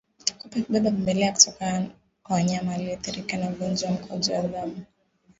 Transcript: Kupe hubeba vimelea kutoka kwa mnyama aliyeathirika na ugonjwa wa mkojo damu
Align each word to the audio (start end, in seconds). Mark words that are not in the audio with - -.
Kupe 0.39 0.59
hubeba 0.59 0.89
vimelea 0.91 1.31
kutoka 1.31 1.85
kwa 2.23 2.39
mnyama 2.39 2.73
aliyeathirika 2.73 3.37
na 3.37 3.49
ugonjwa 3.49 3.89
wa 3.89 3.95
mkojo 3.95 4.47
damu 4.47 4.85